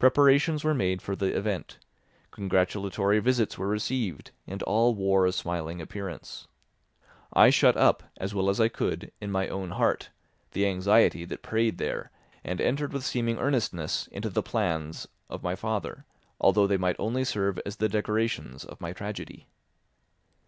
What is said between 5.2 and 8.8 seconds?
a smiling appearance. I shut up, as well as I